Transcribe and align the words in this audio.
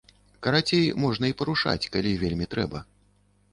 Карацей, 0.45 0.87
можна 1.03 1.29
і 1.33 1.37
парушаць, 1.43 1.89
калі 1.99 2.17
вельмі 2.25 2.51
трэба. 2.57 2.85